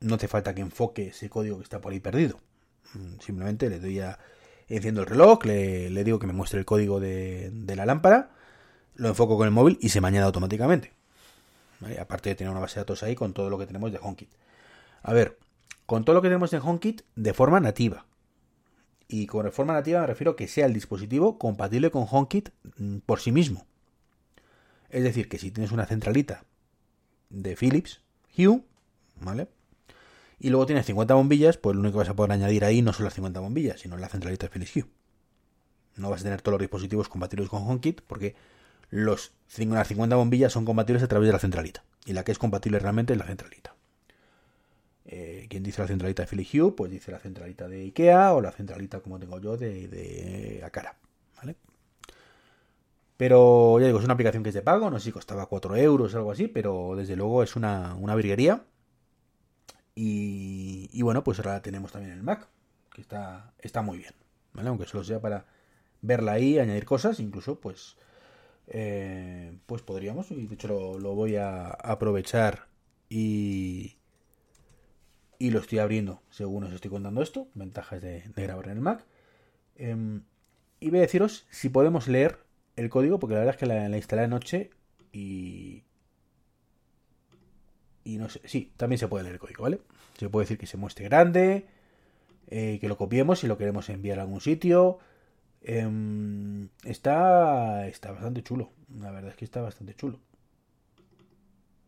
no 0.00 0.14
hace 0.14 0.28
falta 0.28 0.54
que 0.54 0.60
enfoque 0.60 1.08
ese 1.08 1.28
código 1.28 1.58
que 1.58 1.64
está 1.64 1.80
por 1.80 1.92
ahí 1.92 2.00
perdido. 2.00 2.38
Mm, 2.94 3.20
simplemente 3.20 3.68
le 3.68 3.80
doy 3.80 4.00
a... 4.00 4.18
Enciendo 4.66 5.02
el 5.02 5.06
reloj, 5.06 5.44
le, 5.44 6.04
digo 6.04 6.18
que 6.18 6.26
me 6.26 6.32
muestre 6.32 6.58
el 6.58 6.64
código 6.64 6.98
de, 6.98 7.50
de 7.52 7.76
la 7.76 7.84
lámpara, 7.84 8.30
lo 8.94 9.08
enfoco 9.08 9.36
con 9.36 9.46
el 9.46 9.52
móvil 9.52 9.76
y 9.82 9.90
se 9.90 10.00
me 10.00 10.08
añade 10.08 10.24
automáticamente. 10.24 10.94
Aparte 12.00 12.30
de 12.30 12.34
tener 12.34 12.50
una 12.50 12.60
base 12.60 12.76
de 12.76 12.80
datos 12.80 13.02
ahí 13.02 13.14
con 13.14 13.32
todo 13.32 13.50
lo 13.50 13.58
que 13.58 13.66
tenemos 13.66 13.92
de 13.92 13.98
HomeKit. 14.00 14.30
A 15.02 15.12
ver, 15.12 15.38
con 15.86 16.04
todo 16.04 16.14
lo 16.14 16.22
que 16.22 16.28
tenemos 16.28 16.52
en 16.52 16.60
HomeKit 16.60 17.02
de 17.14 17.34
forma 17.34 17.60
nativa. 17.60 18.06
Y 19.06 19.26
con 19.26 19.50
forma 19.52 19.74
nativa 19.74 20.00
me 20.00 20.06
refiero 20.06 20.32
a 20.32 20.36
que 20.36 20.48
sea 20.48 20.66
el 20.66 20.72
dispositivo 20.72 21.38
compatible 21.38 21.90
con 21.90 22.06
HomeKit 22.10 22.50
mm, 22.78 22.98
por 22.98 23.20
sí 23.20 23.32
mismo. 23.32 23.66
Es 24.88 25.02
decir, 25.02 25.28
que 25.28 25.38
si 25.38 25.50
tienes 25.50 25.72
una 25.72 25.86
centralita 25.86 26.44
de 27.28 27.56
Philips 27.56 28.00
Hue, 28.36 28.62
¿vale? 29.20 29.48
Y 30.38 30.50
luego 30.50 30.66
tienes 30.66 30.86
50 30.86 31.14
bombillas, 31.14 31.56
pues 31.56 31.74
lo 31.74 31.80
único 31.80 31.94
que 31.94 31.98
vas 31.98 32.08
a 32.08 32.16
poder 32.16 32.32
añadir 32.32 32.64
ahí 32.64 32.82
no 32.82 32.92
son 32.92 33.04
las 33.04 33.14
50 33.14 33.40
bombillas, 33.40 33.80
sino 33.80 33.96
la 33.96 34.08
centralita 34.08 34.46
de 34.46 34.52
Philips 34.52 34.76
Hue. 34.76 34.86
No 35.96 36.10
vas 36.10 36.20
a 36.20 36.24
tener 36.24 36.42
todos 36.42 36.54
los 36.54 36.60
dispositivos 36.60 37.08
compatibles 37.08 37.48
con 37.48 37.62
HomeKit 37.62 38.00
porque 38.02 38.34
los, 38.90 39.32
las 39.56 39.88
50 39.88 40.16
bombillas 40.16 40.52
son 40.52 40.64
compatibles 40.64 41.02
a 41.02 41.08
través 41.08 41.26
de 41.26 41.32
la 41.32 41.38
centralita. 41.38 41.84
Y 42.04 42.12
la 42.12 42.24
que 42.24 42.32
es 42.32 42.38
compatible 42.38 42.78
realmente 42.78 43.12
es 43.12 43.18
la 43.18 43.26
centralita. 43.26 43.74
Eh, 45.06 45.46
quien 45.50 45.62
dice 45.62 45.82
la 45.82 45.88
centralita 45.88 46.22
de 46.22 46.28
Philly 46.28 46.48
Hue, 46.52 46.74
pues 46.74 46.90
dice 46.90 47.12
la 47.12 47.18
centralita 47.18 47.68
de 47.68 47.82
IKEA 47.82 48.32
o 48.32 48.40
la 48.40 48.52
centralita 48.52 49.00
como 49.00 49.18
tengo 49.18 49.38
yo 49.38 49.56
de, 49.56 49.88
de 49.88 50.62
Acara. 50.64 50.96
¿vale? 51.36 51.56
Pero 53.16 53.78
ya 53.80 53.86
digo, 53.86 53.98
es 53.98 54.04
una 54.04 54.14
aplicación 54.14 54.42
que 54.42 54.48
es 54.48 54.54
de 54.54 54.62
pago, 54.62 54.90
no 54.90 54.98
sé 54.98 55.06
si 55.06 55.12
costaba 55.12 55.46
4 55.46 55.76
euros 55.76 56.14
o 56.14 56.16
algo 56.16 56.32
así, 56.32 56.48
pero 56.48 56.94
desde 56.96 57.16
luego 57.16 57.42
es 57.42 57.54
una, 57.54 57.94
una 57.94 58.14
virguería. 58.14 58.64
Y, 59.94 60.90
y, 60.92 61.02
bueno, 61.02 61.22
pues 61.22 61.38
ahora 61.38 61.52
la 61.52 61.62
tenemos 61.62 61.92
también 61.92 62.12
el 62.12 62.22
Mac, 62.22 62.48
que 62.92 63.00
está, 63.00 63.52
está 63.60 63.82
muy 63.82 63.98
bien. 63.98 64.14
¿vale? 64.52 64.68
Aunque 64.68 64.86
solo 64.86 65.04
sea 65.04 65.20
para 65.20 65.46
verla 66.02 66.32
ahí, 66.32 66.58
añadir 66.58 66.84
cosas, 66.84 67.20
incluso 67.20 67.60
pues 67.60 67.96
eh, 68.68 69.56
pues 69.66 69.82
podríamos, 69.82 70.30
y 70.30 70.46
de 70.46 70.54
hecho 70.54 70.98
lo, 70.98 71.14
voy 71.14 71.36
a 71.36 71.68
aprovechar 71.68 72.66
y, 73.08 73.96
y 75.38 75.50
lo 75.50 75.60
estoy 75.60 75.78
abriendo 75.78 76.22
según 76.30 76.64
os 76.64 76.72
estoy 76.72 76.90
contando 76.90 77.22
esto, 77.22 77.48
ventajas 77.54 78.00
de, 78.00 78.24
grabar 78.34 78.66
en 78.66 78.72
el 78.72 78.80
Mac. 78.80 79.04
Em, 79.76 80.22
y 80.80 80.90
voy 80.90 80.98
a 80.98 81.02
deciros 81.02 81.46
si 81.50 81.68
podemos 81.68 82.08
leer 82.08 82.38
el 82.76 82.90
código, 82.90 83.18
porque 83.18 83.34
la 83.34 83.40
verdad 83.40 83.54
es 83.54 83.58
que 83.58 83.66
la, 83.66 83.96
instalé 83.96 84.22
anoche 84.22 84.70
y... 85.12 85.84
Y 88.06 88.18
no 88.18 88.28
sé, 88.28 88.42
sí, 88.44 88.70
también 88.76 88.98
se 88.98 89.08
puede 89.08 89.24
leer 89.24 89.34
el 89.34 89.40
código, 89.40 89.62
¿vale? 89.62 89.80
Se 90.18 90.28
puede 90.28 90.44
decir 90.44 90.58
que 90.58 90.66
se 90.66 90.76
muestre 90.76 91.06
grande, 91.06 91.66
eh, 92.48 92.76
que 92.78 92.88
lo 92.88 92.98
copiemos 92.98 93.38
si 93.38 93.46
lo 93.46 93.56
queremos 93.56 93.88
enviar 93.88 94.18
a 94.18 94.22
algún 94.22 94.42
sitio, 94.42 94.98
Em, 95.66 96.68
está, 96.84 97.86
está 97.88 98.12
bastante 98.12 98.42
chulo. 98.42 98.70
La 99.00 99.10
verdad 99.10 99.30
es 99.30 99.36
que 99.36 99.46
está 99.46 99.62
bastante 99.62 99.94
chulo. 99.94 100.20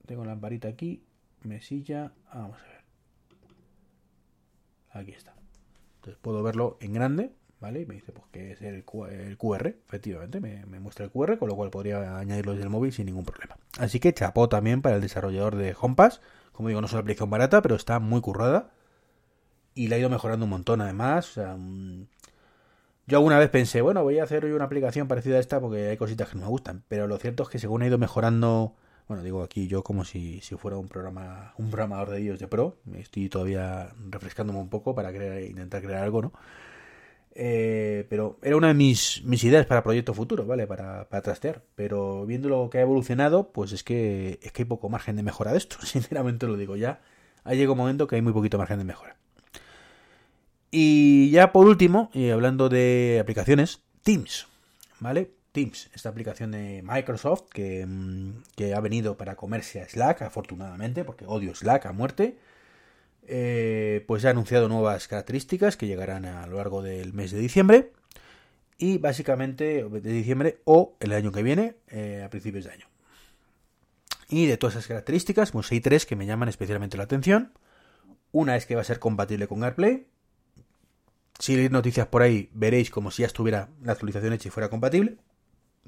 Tengo 0.06 0.25
la 0.25 0.30
lamparita 0.30 0.68
aquí. 0.68 1.04
Mesilla. 1.42 2.12
Vamos 2.33 2.59
a 2.59 2.64
ver. 2.64 2.85
Aquí 4.90 5.11
está. 5.12 5.35
Entonces 5.97 6.18
puedo 6.23 6.42
verlo 6.42 6.78
en 6.80 6.95
grande. 6.95 7.33
¿Vale? 7.61 7.83
Y 7.83 7.87
me 7.87 7.95
dice 7.95 8.12
pues 8.12 8.26
que 8.33 8.52
es 8.52 8.62
el, 8.62 8.85
QR. 8.85 9.66
Efectivamente, 9.66 10.40
me, 10.40 10.64
muestra 10.80 11.04
el 11.04 11.11
QR. 11.11 11.38
Con 11.38 11.49
lo 11.49 11.56
cual 11.56 11.71
podría 11.71 12.18
añadirlo 12.18 12.52
desde 12.52 12.64
el 12.64 12.71
móvil 12.71 12.92
sin 12.92 13.06
ningún 13.06 13.25
problema. 13.25 13.56
Así 13.78 14.00
que 14.00 14.12
chapó 14.14 14.49
también 14.49 14.80
para 14.80 14.97
el 14.97 15.02
desarrollador 15.02 15.56
de 15.56 15.76
HomePass. 15.78 16.23
Como 16.52 16.68
digo, 16.68 16.80
no 16.80 16.87
es 16.87 16.92
una 16.92 17.00
aplicación 17.00 17.28
barata, 17.28 17.61
pero 17.61 17.75
está 17.75 17.99
muy 17.99 18.23
currada. 18.23 18.71
y 19.75 19.88
la 19.88 19.97
ha 19.97 19.99
ido 19.99 20.09
mejorando 20.09 20.45
un 20.45 20.50
montón 20.50 20.80
además. 20.80 21.30
O 21.30 21.33
sea, 21.33 21.56
yo 23.06 23.18
alguna 23.18 23.38
vez 23.38 23.50
pensé, 23.50 23.80
bueno, 23.82 24.02
voy 24.02 24.18
a 24.18 24.25
hacer 24.25 24.44
hoy 24.44 24.52
una 24.52 24.64
aplicación 24.64 25.08
parecida 25.08 25.36
a 25.36 25.40
esta 25.40 25.60
porque 25.60 25.88
hay 25.88 25.96
cositas 25.96 26.28
que 26.28 26.36
no 26.36 26.42
me 26.42 26.48
gustan, 26.48 26.82
pero 26.88 27.06
lo 27.06 27.18
cierto 27.18 27.44
es 27.44 27.48
que 27.48 27.58
según 27.58 27.82
ha 27.82 27.86
ido 27.86 27.98
mejorando, 27.98 28.75
bueno, 29.08 29.22
digo 29.22 29.42
aquí 29.42 29.68
yo 29.68 29.84
como 29.84 30.04
si, 30.04 30.40
si 30.40 30.56
fuera 30.56 30.76
un 30.76 30.88
programa 30.88 31.54
un 31.58 31.70
programador 31.70 32.10
de 32.10 32.18
ellos 32.18 32.38
de 32.38 32.48
pro, 32.48 32.76
estoy 32.96 33.28
todavía 33.28 33.90
refrescándome 34.10 34.58
un 34.58 34.68
poco 34.68 34.94
para 34.94 35.12
intentar 35.42 35.82
crear 35.82 36.02
algo, 36.02 36.22
¿no? 36.22 36.32
Eh, 37.38 38.06
pero 38.08 38.38
era 38.42 38.56
una 38.56 38.68
de 38.68 38.75
mis, 38.75 39.22
mis 39.25 39.44
ideas 39.44 39.66
para 39.66 39.82
proyecto 39.82 40.14
futuro, 40.14 40.46
¿vale? 40.46 40.66
Para, 40.66 41.08
para, 41.10 41.22
trastear. 41.22 41.62
Pero 41.75 42.25
viendo 42.25 42.48
lo 42.48 42.70
que 42.70 42.78
ha 42.78 42.80
evolucionado, 42.80 43.52
pues 43.52 43.72
es 43.72 43.84
que, 43.84 44.40
es 44.42 44.52
que 44.52 44.62
hay 44.62 44.66
poco 44.66 44.88
margen 44.88 45.16
de 45.16 45.22
mejora 45.22 45.52
de 45.52 45.58
esto. 45.58 45.76
Sinceramente 45.84 46.46
lo 46.46 46.56
digo 46.56 46.76
ya. 46.76 47.00
Ha 47.44 47.52
llegado 47.54 47.72
un 47.75 47.78
momento 47.78 48.06
que 48.06 48.16
hay 48.16 48.22
muy 48.22 48.32
poquito 48.32 48.58
margen 48.58 48.78
de 48.78 48.84
mejora. 48.84 49.16
Y 50.70 51.30
ya 51.30 51.52
por 51.52 51.66
último, 51.66 52.11
y 52.12 52.30
hablando 52.30 52.68
de 52.68 53.18
aplicaciones, 53.20 53.82
Teams, 54.02 54.46
¿vale? 55.00 55.30
Teams, 55.52 55.90
esta 55.94 56.11
aplicación 56.11 56.50
de 56.50 56.82
Microsoft 56.85 57.49
que, 57.52 57.87
mm, 57.87 58.42
que 58.56 58.75
ha 58.75 58.80
venido 58.80 59.16
para 59.16 59.37
comerse 59.37 59.80
a 59.80 59.88
Slack, 59.88 60.23
afortunadamente, 60.23 61.04
porque 61.04 61.25
odio 61.26 61.54
Slack 61.54 61.87
a 61.87 61.92
muerte. 61.92 62.38
Eh, 63.28 64.04
pues 64.06 64.25
ha 64.25 64.30
anunciado 64.30 64.68
nuevas 64.68 65.08
características 65.08 65.76
que 65.76 65.88
llegarán 65.88 66.26
a 66.26 66.46
lo 66.46 66.58
largo 66.58 66.80
del 66.82 67.12
mes 67.12 67.32
de 67.32 67.40
diciembre 67.40 67.92
y 68.78 68.99
básicamente 68.99 69.82
de 69.82 70.12
diciembre 70.12 70.61
o 70.64 70.96
el 71.00 71.12
año 71.12 71.32
que 71.32 71.42
viene 71.42 71.75
eh, 71.88 72.23
a 72.25 72.30
principios 72.30 72.64
de 72.66 72.73
año. 72.73 72.87
Y 74.28 74.46
de 74.46 74.56
todas 74.56 74.75
esas 74.75 74.87
características, 74.87 75.52
pues 75.52 75.70
hay 75.73 75.80
tres 75.80 76.06
que 76.06 76.16
me 76.16 76.26
llaman 76.26 76.49
especialmente 76.49 76.96
la 76.96 77.04
atención. 77.04 77.52
Una 78.32 78.56
es 78.56 78.66
que 78.66 78.75
va 78.75 78.82
a 78.82 78.85
ser 78.85 78.99
compatible 78.99 79.49
con 79.49 79.64
AirPlay. 79.64 80.06
Si 81.38 81.54
leéis 81.54 81.70
noticias 81.70 82.06
por 82.06 82.22
ahí, 82.22 82.50
veréis 82.52 82.90
como 82.90 83.10
si 83.10 83.22
ya 83.22 83.26
estuviera 83.26 83.68
la 83.82 83.92
actualización 83.92 84.32
hecha 84.32 84.48
y 84.48 84.50
fuera 84.50 84.70
compatible. 84.70 85.18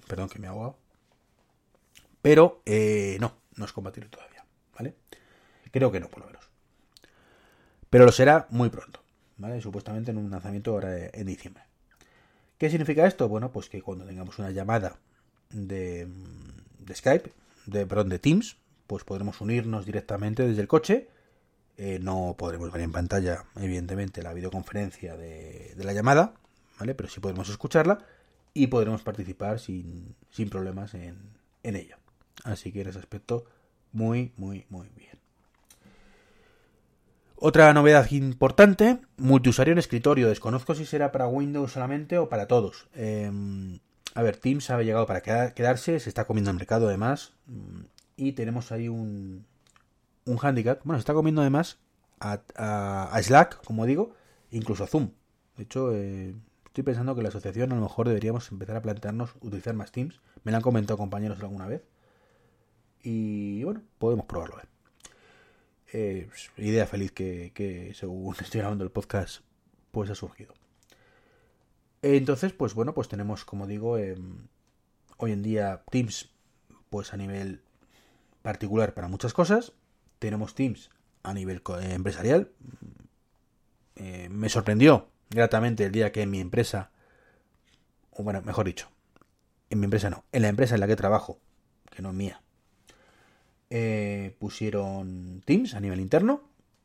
Perdón 0.06 0.28
que 0.28 0.38
me 0.38 0.46
he 0.46 0.50
ahogado. 0.50 0.78
Pero 2.22 2.62
eh, 2.66 3.16
no, 3.20 3.34
no 3.56 3.64
es 3.64 3.72
compatible 3.72 4.08
todavía. 4.08 4.44
¿Vale? 4.76 4.94
Creo 5.70 5.90
que 5.90 6.00
no, 6.00 6.08
por 6.08 6.20
lo 6.20 6.26
menos. 6.26 6.48
Pero 7.90 8.04
lo 8.04 8.12
será 8.12 8.46
muy 8.50 8.68
pronto, 8.68 9.00
¿vale? 9.38 9.60
Supuestamente 9.60 10.10
en 10.10 10.18
un 10.18 10.30
lanzamiento 10.30 10.72
ahora 10.72 11.06
en 11.12 11.26
diciembre. 11.26 11.64
¿Qué 12.58 12.68
significa 12.70 13.06
esto? 13.06 13.28
Bueno, 13.28 13.50
pues 13.50 13.68
que 13.68 13.80
cuando 13.82 14.04
tengamos 14.04 14.38
una 14.38 14.50
llamada 14.50 14.98
de, 15.50 16.08
Skype, 16.92 17.32
de, 17.66 17.86
perdón, 17.86 18.08
de 18.08 18.18
Teams, 18.18 18.56
pues 18.86 19.04
podremos 19.04 19.40
unirnos 19.40 19.86
directamente 19.86 20.46
desde 20.46 20.60
el 20.60 20.68
coche. 20.68 21.08
Eh, 21.80 22.00
no 22.02 22.34
podremos 22.36 22.72
ver 22.72 22.82
en 22.82 22.90
pantalla, 22.90 23.44
evidentemente, 23.56 24.22
la 24.22 24.34
videoconferencia 24.34 25.16
de, 25.16 25.74
la 25.76 25.92
llamada, 25.92 26.34
¿vale? 26.78 26.96
Pero 26.96 27.08
sí 27.08 27.20
podremos 27.20 27.48
escucharla 27.48 28.00
y 28.52 28.66
podremos 28.66 29.02
participar 29.02 29.60
sin, 29.60 30.16
sin 30.28 30.50
problemas 30.50 30.94
en, 30.94 31.16
en 31.62 31.76
ella. 31.76 31.98
Así 32.42 32.72
que 32.72 32.80
en 32.80 32.88
ese 32.88 32.98
aspecto, 32.98 33.44
muy, 33.92 34.32
muy, 34.36 34.66
muy 34.68 34.88
bien. 34.96 35.18
Otra 37.36 37.72
novedad 37.72 38.10
importante, 38.10 38.98
multiusuario 39.16 39.70
en 39.70 39.78
escritorio. 39.78 40.28
Desconozco 40.28 40.74
si 40.74 40.84
será 40.84 41.12
para 41.12 41.28
Windows 41.28 41.70
solamente 41.70 42.18
o 42.18 42.28
para 42.28 42.48
todos. 42.48 42.88
Em, 42.96 43.78
a 44.14 44.22
ver, 44.22 44.36
Teams 44.36 44.70
ha 44.70 44.82
llegado 44.82 45.06
para 45.06 45.20
quedarse, 45.52 46.00
se 46.00 46.08
está 46.08 46.26
comiendo 46.26 46.50
el 46.50 46.56
mercado 46.56 46.88
además. 46.88 47.34
Mm, 47.46 47.82
y 48.16 48.32
tenemos 48.32 48.72
ahí 48.72 48.88
un, 48.88 49.46
un 50.28 50.38
handicap. 50.40 50.80
Bueno, 50.84 50.98
se 50.98 51.00
está 51.00 51.14
comiendo 51.14 51.40
además 51.40 51.78
a, 52.20 53.18
Slack, 53.22 53.62
como 53.64 53.86
digo, 53.86 54.12
incluso 54.50 54.84
a 54.84 54.86
Zoom. 54.86 55.10
De 55.56 55.64
hecho, 55.64 55.92
eh, 55.94 56.34
estoy 56.66 56.84
pensando 56.84 57.14
que 57.14 57.22
la 57.22 57.28
asociación 57.30 57.72
a 57.72 57.74
lo 57.74 57.82
mejor 57.82 58.08
deberíamos 58.08 58.50
empezar 58.52 58.76
a 58.76 58.82
plantearnos 58.82 59.34
utilizar 59.40 59.74
más 59.74 59.90
Teams. 59.90 60.20
Me 60.44 60.52
lo 60.52 60.56
han 60.58 60.62
comentado 60.62 60.96
compañeros 60.96 61.40
alguna 61.40 61.66
vez. 61.66 61.82
Y 63.02 63.64
bueno, 63.64 63.82
podemos 63.98 64.26
probarlo. 64.26 64.56
Ver. 64.56 64.68
Eh, 65.92 66.28
idea 66.58 66.86
feliz 66.86 67.12
que, 67.12 67.92
según 67.94 68.34
estoy 68.40 68.60
grabando 68.60 68.84
el 68.84 68.90
podcast, 68.90 69.42
pues 69.90 70.10
ha 70.10 70.14
surgido. 70.14 70.54
Entonces, 72.02 72.52
pues 72.52 72.74
bueno, 72.74 72.94
pues 72.94 73.08
tenemos, 73.08 73.44
como 73.44 73.66
digo, 73.66 73.98
em, 73.98 74.46
hoy 75.16 75.32
en 75.32 75.42
día 75.42 75.82
Teams, 75.90 76.30
pues 76.90 77.12
a 77.12 77.16
nivel 77.16 77.62
particular 78.42 78.94
para 78.94 79.08
muchas 79.08 79.32
cosas. 79.32 79.72
Tenemos 80.18 80.54
Teams 80.54 80.90
a 81.22 81.34
nivel 81.34 81.62
eh, 81.80 81.92
empresarial. 81.94 82.50
Eh, 83.96 84.28
me 84.30 84.48
sorprendió 84.48 85.08
gratamente 85.30 85.84
el 85.84 85.92
día 85.92 86.12
que 86.12 86.22
en 86.22 86.30
mi 86.30 86.40
empresa, 86.40 86.90
o 88.12 88.22
bueno, 88.22 88.40
mejor 88.42 88.66
dicho, 88.66 88.88
en 89.70 89.80
mi 89.80 89.84
empresa 89.84 90.10
no, 90.10 90.24
en 90.32 90.42
la 90.42 90.48
empresa 90.48 90.74
en 90.74 90.80
la 90.80 90.86
que 90.86 90.96
trabajo, 90.96 91.38
que 91.94 92.02
no 92.02 92.10
es 92.10 92.14
mía, 92.14 92.40
eh, 93.70 94.34
pusieron 94.38 95.42
Teams 95.44 95.74
a 95.74 95.80
nivel 95.80 96.00
interno. 96.00 96.42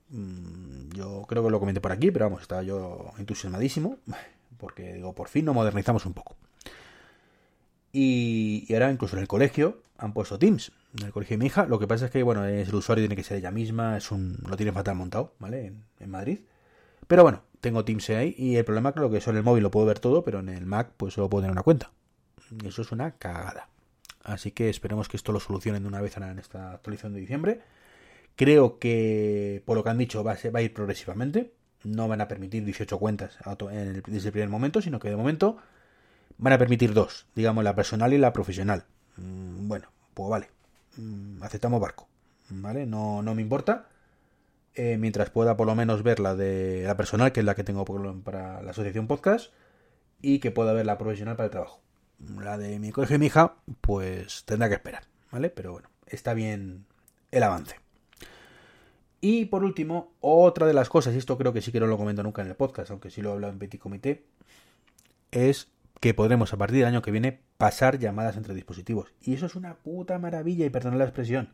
Mm, 0.09 0.89
yo 0.93 1.25
creo 1.27 1.43
que 1.43 1.49
lo 1.49 1.59
comenté 1.59 1.81
por 1.81 1.91
aquí, 1.91 2.11
pero 2.11 2.25
vamos, 2.25 2.41
estaba 2.41 2.63
yo 2.63 3.13
entusiasmadísimo. 3.17 3.97
Porque 4.57 4.93
digo, 4.93 5.13
por 5.13 5.27
fin 5.27 5.45
nos 5.45 5.55
modernizamos 5.55 6.05
un 6.05 6.13
poco. 6.13 6.35
Y, 7.91 8.65
ahora 8.73 8.91
incluso 8.91 9.15
en 9.15 9.21
el 9.21 9.27
colegio 9.27 9.83
han 10.03 10.13
puesto 10.13 10.37
Teams. 10.37 10.71
En 10.99 11.05
el 11.05 11.11
colegio 11.13 11.35
de 11.35 11.39
mi 11.39 11.45
hija. 11.45 11.65
Lo 11.65 11.79
que 11.79 11.87
pasa 11.87 12.05
es 12.05 12.11
que, 12.11 12.23
bueno, 12.23 12.45
es 12.45 12.67
el 12.67 12.75
usuario 12.75 13.03
tiene 13.03 13.15
que 13.15 13.23
ser 13.23 13.37
ella 13.37 13.51
misma. 13.51 13.95
Es 13.95 14.11
un, 14.11 14.37
lo 14.45 14.57
tiene 14.57 14.73
fatal 14.73 14.95
montado, 14.95 15.33
¿vale? 15.39 15.73
En, 15.99 16.09
Madrid. 16.09 16.39
Pero 17.07 17.23
bueno, 17.23 17.43
tengo 17.61 17.85
Teams 17.85 18.09
ahí. 18.09 18.35
Y 18.37 18.57
el 18.57 18.65
problema, 18.65 18.91
creo 18.91 19.09
que 19.09 19.17
eso 19.17 19.31
en 19.31 19.37
el 19.37 19.43
móvil 19.43 19.63
lo 19.63 19.71
puedo 19.71 19.85
ver 19.85 19.99
todo, 19.99 20.25
pero 20.25 20.39
en 20.41 20.49
el 20.49 20.65
Mac, 20.65 20.91
pues 20.97 21.13
solo 21.13 21.29
puedo 21.29 21.43
tener 21.43 21.53
una 21.53 21.63
cuenta. 21.63 21.91
Y 22.61 22.67
eso 22.67 22.81
es 22.81 22.91
una 22.91 23.11
cagada. 23.11 23.69
Así 24.23 24.51
que 24.51 24.69
esperemos 24.69 25.07
que 25.07 25.15
esto 25.15 25.31
lo 25.31 25.39
solucionen 25.39 25.83
de 25.83 25.87
una 25.87 26.01
vez 26.01 26.17
en 26.17 26.37
esta 26.37 26.73
actualización 26.73 27.13
de 27.13 27.21
diciembre. 27.21 27.61
Creo 28.35 28.79
que, 28.79 29.63
por 29.65 29.77
lo 29.77 29.85
que 29.85 29.89
han 29.89 29.97
dicho, 29.97 30.21
va 30.23 30.33
a, 30.33 30.49
va 30.51 30.59
a 30.59 30.63
ir 30.63 30.73
progresivamente. 30.73 31.53
No 31.85 32.09
van 32.09 32.19
a 32.19 32.27
permitir 32.27 32.65
18 32.65 32.97
cuentas 32.99 33.37
desde 34.07 34.27
el 34.27 34.31
primer 34.31 34.49
momento, 34.49 34.81
sino 34.81 34.99
que 34.99 35.09
de 35.09 35.15
momento 35.15 35.57
van 36.37 36.53
a 36.53 36.57
permitir 36.57 36.93
dos, 36.93 37.25
digamos 37.35 37.63
la 37.63 37.75
personal 37.75 38.13
y 38.13 38.17
la 38.17 38.33
profesional. 38.33 38.85
Mm, 39.17 39.67
bueno, 39.67 39.87
pues 40.13 40.29
vale, 40.29 40.49
mm, 40.97 41.43
aceptamos 41.43 41.81
barco, 41.81 42.07
¿vale? 42.49 42.85
No, 42.85 43.21
no 43.21 43.35
me 43.35 43.41
importa. 43.41 43.87
Eh, 44.75 44.97
mientras 44.97 45.29
pueda 45.29 45.55
por 45.55 45.67
lo 45.67 45.75
menos 45.75 46.01
ver 46.03 46.19
la 46.19 46.35
de 46.35 46.83
la 46.85 46.97
personal, 46.97 47.31
que 47.31 47.41
es 47.41 47.45
la 47.45 47.55
que 47.55 47.63
tengo 47.63 47.85
para 48.23 48.61
la 48.61 48.71
asociación 48.71 49.07
podcast, 49.07 49.53
y 50.21 50.39
que 50.39 50.51
pueda 50.51 50.73
ver 50.73 50.85
la 50.85 50.97
profesional 50.97 51.35
para 51.35 51.45
el 51.45 51.51
trabajo 51.51 51.83
la 52.39 52.57
de 52.57 52.79
mi 52.79 52.91
colegio 52.91 53.15
y 53.15 53.19
mi 53.19 53.27
hija, 53.27 53.55
pues 53.81 54.43
tendrá 54.45 54.69
que 54.69 54.75
esperar, 54.75 55.03
¿vale? 55.31 55.49
Pero 55.49 55.73
bueno, 55.73 55.89
está 56.07 56.33
bien 56.33 56.85
el 57.31 57.43
avance. 57.43 57.79
Y 59.21 59.45
por 59.45 59.63
último, 59.63 60.13
otra 60.19 60.67
de 60.67 60.73
las 60.73 60.89
cosas, 60.89 61.13
y 61.13 61.17
esto 61.17 61.37
creo 61.37 61.53
que 61.53 61.61
sí 61.61 61.71
que 61.71 61.79
no 61.79 61.87
lo 61.87 61.97
comento 61.97 62.23
nunca 62.23 62.41
en 62.41 62.49
el 62.49 62.55
podcast, 62.55 62.91
aunque 62.91 63.09
sí 63.09 63.21
lo 63.21 63.29
he 63.29 63.33
hablado 63.33 63.53
en 63.53 63.59
Petit 63.59 63.79
Comité, 63.79 64.25
es 65.31 65.69
que 66.03 66.13
podremos 66.13 66.51
a 66.51 66.57
partir 66.57 66.79
del 66.79 66.87
año 66.87 67.01
que 67.01 67.11
viene 67.11 67.39
pasar 67.57 67.97
llamadas 67.97 68.35
entre 68.35 68.53
dispositivos. 68.53 69.13
Y 69.21 69.35
eso 69.35 69.45
es 69.45 69.55
una 69.55 69.75
puta 69.75 70.19
maravilla, 70.19 70.65
y 70.65 70.69
perdonad 70.69 70.97
la 70.97 71.05
expresión. 71.05 71.53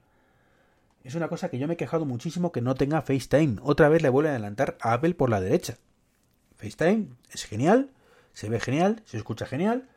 Es 1.04 1.14
una 1.14 1.28
cosa 1.28 1.50
que 1.50 1.60
yo 1.60 1.68
me 1.68 1.76
he 1.76 1.78
quejado 1.78 2.04
muchísimo 2.04 2.52
que 2.52 2.60
no 2.60 2.74
tenga 2.74 3.04
FaceTime. 3.04 3.58
Otra 3.62 3.90
vez 3.90 4.02
le 4.02 4.10
vuelve 4.10 4.30
a 4.30 4.32
adelantar 4.32 4.76
a 4.82 4.94
Apple 4.94 5.14
por 5.14 5.30
la 5.30 5.40
derecha. 5.40 5.78
FaceTime 6.58 7.10
es 7.32 7.46
genial, 7.46 7.92
se 8.34 8.50
ve 8.50 8.60
genial, 8.60 9.04
se 9.06 9.18
escucha 9.18 9.46
genial, 9.46 9.88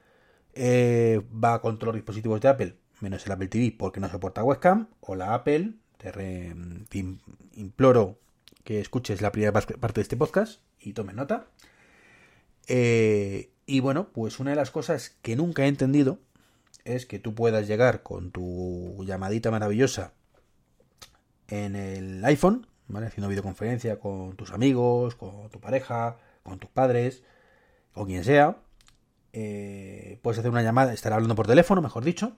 eh, 0.52 1.22
va 1.32 1.62
con 1.62 1.78
todos 1.78 1.94
los 1.94 1.96
dispositivos 1.96 2.42
de 2.42 2.48
Apple, 2.48 2.76
menos 3.00 3.24
el 3.24 3.32
Apple 3.32 3.48
TV, 3.48 3.74
porque 3.74 4.00
no 4.00 4.10
soporta 4.10 4.44
webcam, 4.44 4.88
o 5.00 5.14
la 5.14 5.32
Apple, 5.32 5.76
te, 5.96 6.54
imploro 7.54 8.18
que 8.64 8.80
escuches 8.80 9.22
la 9.22 9.32
primera 9.32 9.54
parte 9.54 9.94
de 9.94 10.02
este 10.02 10.18
podcast 10.18 10.60
y 10.78 10.92
tomes 10.92 11.14
nota. 11.14 11.46
Eh, 12.68 13.51
y 13.66 13.80
bueno, 13.80 14.08
pues 14.12 14.40
una 14.40 14.50
de 14.50 14.56
las 14.56 14.70
cosas 14.70 15.16
que 15.22 15.36
nunca 15.36 15.64
he 15.64 15.68
entendido 15.68 16.18
es 16.84 17.06
que 17.06 17.18
tú 17.18 17.34
puedas 17.34 17.68
llegar 17.68 18.02
con 18.02 18.32
tu 18.32 19.04
llamadita 19.04 19.50
maravillosa 19.50 20.12
en 21.48 21.76
el 21.76 22.24
iPhone, 22.24 22.66
¿vale? 22.88 23.06
Haciendo 23.06 23.28
videoconferencia 23.28 24.00
con 24.00 24.36
tus 24.36 24.52
amigos, 24.52 25.14
con 25.14 25.50
tu 25.50 25.60
pareja, 25.60 26.16
con 26.42 26.58
tus 26.58 26.70
padres, 26.70 27.22
o 27.94 28.06
quien 28.06 28.24
sea, 28.24 28.58
eh, 29.32 30.18
puedes 30.22 30.38
hacer 30.38 30.50
una 30.50 30.62
llamada, 30.62 30.92
estar 30.92 31.12
hablando 31.12 31.34
por 31.34 31.46
teléfono, 31.46 31.82
mejor 31.82 32.04
dicho. 32.04 32.36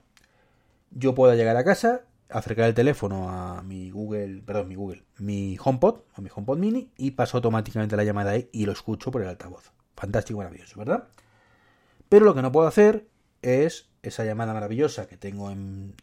Yo 0.91 1.15
puedo 1.15 1.33
llegar 1.33 1.57
a 1.57 1.63
casa, 1.63 2.01
acercar 2.29 2.67
el 2.67 2.73
teléfono 2.73 3.29
a 3.29 3.61
mi 3.63 3.89
Google, 3.89 4.41
perdón, 4.45 4.67
mi 4.67 4.75
Google, 4.75 5.03
mi 5.17 5.57
HomePod, 5.61 6.01
o 6.15 6.21
mi 6.21 6.29
HomePod 6.33 6.57
Mini, 6.57 6.91
y 6.97 7.11
paso 7.11 7.37
automáticamente 7.37 7.95
la 7.95 8.03
llamada 8.03 8.31
ahí 8.31 8.49
y 8.51 8.65
lo 8.65 8.71
escucho 8.71 9.11
por 9.11 9.21
el 9.21 9.27
altavoz. 9.27 9.74
Fantástico, 9.95 10.39
maravilloso, 10.39 10.77
¿verdad? 10.79 11.07
Pero 12.09 12.25
lo 12.25 12.35
que 12.35 12.41
no 12.41 12.51
puedo 12.51 12.67
hacer 12.67 13.07
es 13.41 13.89
esa 14.03 14.23
llamada 14.23 14.53
maravillosa 14.53 15.07
que 15.07 15.17
tengo 15.17 15.51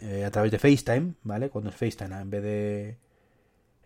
eh, 0.01 0.25
a 0.25 0.31
través 0.31 0.51
de 0.51 0.59
FaceTime, 0.59 1.15
¿vale? 1.23 1.51
Cuando 1.51 1.71
es 1.71 1.77
FaceTime 1.77 2.21
en 2.21 2.31
vez 2.31 2.43
de 2.43 2.99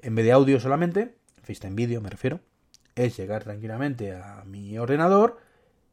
en 0.01 0.15
vez 0.15 0.25
de 0.25 0.33
audio 0.33 0.61
solamente, 0.61 1.17
FaceTime 1.43 1.75
vídeo 1.75 2.01
me 2.01 2.11
refiero, 2.11 2.41
es 2.95 3.17
llegar 3.17 3.45
tranquilamente 3.45 4.15
a 4.15 4.45
mi 4.47 4.79
ordenador 4.79 5.39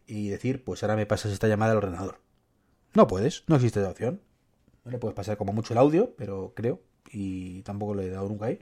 y 0.07 0.29
decir, 0.29 0.63
pues 0.63 0.83
ahora 0.83 0.95
me 0.95 1.05
pasas 1.05 1.31
esta 1.31 1.47
llamada 1.47 1.71
al 1.71 1.77
ordenador. 1.77 2.19
No 2.93 3.07
puedes, 3.07 3.43
no 3.47 3.55
existe 3.55 3.79
esa 3.79 3.89
opción. 3.89 4.21
No 4.85 4.91
le 4.91 4.99
puedes 4.99 5.15
pasar 5.15 5.37
como 5.37 5.53
mucho 5.53 5.73
el 5.73 5.79
audio, 5.79 6.13
pero 6.17 6.53
creo, 6.55 6.81
y 7.09 7.61
tampoco 7.63 7.95
le 7.95 8.07
he 8.07 8.09
dado 8.09 8.27
nunca 8.27 8.47
ahí. 8.47 8.59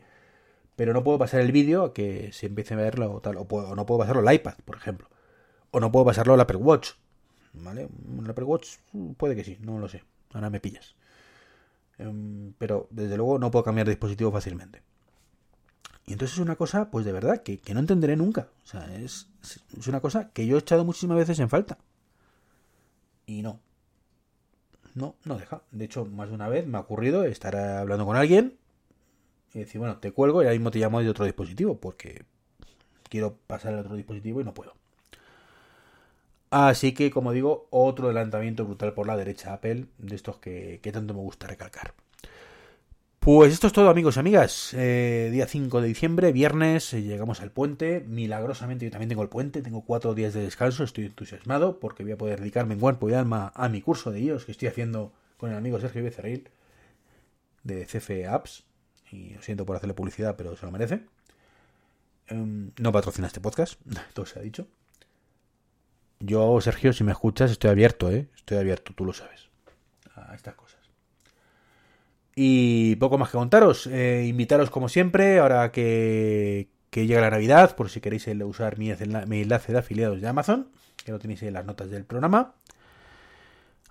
Pero 0.75 0.93
no 0.93 1.03
puedo 1.03 1.17
pasar 1.17 1.41
el 1.41 1.51
vídeo 1.51 1.83
a 1.83 1.93
que 1.93 2.31
se 2.31 2.47
empiece 2.47 2.73
a 2.75 2.77
verlo 2.77 3.11
o 3.11 3.21
tal. 3.21 3.37
O, 3.37 3.75
no 3.75 3.85
puedo 3.85 3.99
pasarlo 3.99 4.27
al 4.27 4.33
iPad, 4.33 4.55
por 4.65 4.77
ejemplo. 4.77 5.09
O 5.71 5.79
no 5.79 5.91
puedo 5.91 6.05
pasarlo 6.05 6.33
al 6.33 6.41
Apple 6.41 6.57
Watch. 6.57 6.91
¿Vale? 7.53 7.89
El 8.19 8.29
Apple 8.29 8.45
Watch 8.45 8.77
mm, 8.93 9.11
puede 9.13 9.35
que 9.35 9.43
sí, 9.43 9.57
no 9.61 9.79
lo 9.79 9.87
sé. 9.87 10.03
Ahora 10.33 10.49
me 10.49 10.59
pillas. 10.59 10.95
Em, 11.97 12.53
pero 12.57 12.87
desde 12.89 13.17
luego 13.17 13.39
no 13.39 13.51
puedo 13.51 13.63
cambiar 13.63 13.87
dispositivo 13.87 14.31
fácilmente. 14.31 14.81
Y 16.05 16.13
entonces 16.13 16.37
es 16.37 16.41
una 16.41 16.55
cosa, 16.55 16.89
pues 16.89 17.05
de 17.05 17.11
verdad, 17.11 17.43
que, 17.43 17.61
no 17.73 17.79
entenderé 17.79 18.15
nunca. 18.15 18.49
O 18.63 18.67
sea, 18.67 18.93
es, 18.95 19.27
es 19.77 19.87
una 19.87 20.01
cosa 20.01 20.29
que 20.31 20.45
yo 20.45 20.57
he 20.57 20.59
echado 20.59 20.83
muchísimas 20.83 21.17
veces 21.17 21.39
en 21.39 21.49
falta. 21.49 21.77
Y 23.25 23.41
no. 23.41 23.59
No, 24.93 25.15
no 25.23 25.37
deja. 25.37 25.61
De 25.71 25.85
hecho, 25.85 26.05
más 26.05 26.29
de 26.29 26.35
una 26.35 26.49
vez 26.49 26.67
me 26.67 26.77
ha 26.77 26.81
ocurrido 26.81 27.23
estar 27.23 27.55
hablando 27.55 28.05
con 28.05 28.17
alguien 28.17 28.57
y 29.53 29.59
decir, 29.59 29.79
bueno, 29.79 29.97
te 29.97 30.11
cuelgo 30.11 30.41
y 30.41 30.45
ahora 30.45 30.53
mismo 30.53 30.71
te 30.71 30.79
llamo 30.79 31.01
de 31.01 31.09
otro 31.09 31.25
dispositivo 31.25 31.79
porque 31.79 32.25
quiero 33.09 33.37
pasar 33.47 33.73
al 33.73 33.81
otro 33.81 33.95
dispositivo 33.95 34.41
y 34.41 34.43
no 34.43 34.53
puedo. 34.53 34.73
Así 36.51 36.91
que, 36.93 37.11
como 37.11 37.31
digo, 37.31 37.67
otro 37.69 38.07
adelantamiento 38.07 38.65
brutal 38.65 38.93
por 38.93 39.07
la 39.07 39.15
derecha 39.15 39.53
Apple, 39.53 39.85
de 39.97 40.15
estos 40.15 40.37
que, 40.37 40.81
tanto 40.91 41.13
me 41.13 41.21
gusta 41.21 41.47
recalcar. 41.47 41.93
Pues 43.19 43.53
esto 43.53 43.67
es 43.67 43.73
todo 43.73 43.89
amigos 43.89 44.17
y 44.17 44.19
amigas. 44.19 44.73
Eh, 44.73 45.29
día 45.31 45.47
5 45.47 45.79
de 45.79 45.87
diciembre, 45.87 46.33
viernes, 46.33 46.93
eh, 46.93 47.03
llegamos 47.03 47.39
al 47.39 47.51
puente. 47.51 48.03
Milagrosamente 48.05 48.83
yo 48.83 48.91
también 48.91 49.07
tengo 49.07 49.21
el 49.21 49.29
puente, 49.29 49.61
tengo 49.61 49.85
cuatro 49.85 50.13
días 50.13 50.33
de 50.33 50.41
descanso, 50.41 50.83
estoy 50.83 51.05
entusiasmado 51.05 51.79
porque 51.79 52.03
voy 52.03 52.13
a 52.13 52.17
poder 52.17 52.41
dedicarme 52.41 52.73
en 52.73 52.81
cuerpo 52.81 53.09
y 53.09 53.13
alma 53.13 53.53
a 53.55 53.69
mi 53.69 53.81
curso 53.81 54.11
de 54.11 54.19
iOS 54.19 54.45
que 54.45 54.51
estoy 54.51 54.67
haciendo 54.67 55.13
con 55.37 55.51
el 55.51 55.57
amigo 55.57 55.79
Sergio 55.79 56.03
Becerril 56.03 56.49
de 57.63 57.85
CF 57.85 58.27
Apps. 58.27 58.65
Y 59.11 59.35
lo 59.35 59.41
siento 59.41 59.65
por 59.65 59.77
hacerle 59.77 59.93
publicidad, 59.93 60.35
pero 60.35 60.57
se 60.57 60.65
lo 60.65 60.71
merece. 60.71 61.05
Em, 62.27 62.71
no 62.77 62.91
patrocina 62.91 63.27
este 63.27 63.39
podcast, 63.39 63.79
todo 64.13 64.25
se 64.25 64.39
ha 64.39 64.41
dicho. 64.41 64.67
Yo, 66.21 66.61
Sergio, 66.61 66.93
si 66.93 67.03
me 67.03 67.11
escuchas, 67.11 67.51
estoy 67.51 67.71
abierto, 67.71 68.11
¿eh? 68.11 68.29
Estoy 68.35 68.57
abierto, 68.57 68.93
tú 68.95 69.05
lo 69.05 69.13
sabes. 69.13 69.49
A 70.15 70.35
estas 70.35 70.55
cosas. 70.55 70.79
Y 72.35 72.95
poco 72.97 73.17
más 73.17 73.29
que 73.31 73.37
contaros. 73.37 73.87
Eh, 73.87 74.25
invitaros, 74.27 74.69
como 74.69 74.87
siempre, 74.87 75.39
ahora 75.39 75.71
que, 75.71 76.69
que 76.91 77.07
llega 77.07 77.21
la 77.21 77.31
Navidad, 77.31 77.75
por 77.75 77.89
si 77.89 78.01
queréis 78.01 78.27
usar 78.27 78.77
mi, 78.77 78.91
mi 79.27 79.41
enlace 79.41 79.73
de 79.73 79.79
afiliados 79.79 80.21
de 80.21 80.27
Amazon, 80.27 80.69
que 81.03 81.11
lo 81.11 81.19
tenéis 81.19 81.41
en 81.43 81.53
las 81.53 81.65
notas 81.65 81.89
del 81.89 82.05
programa. 82.05 82.53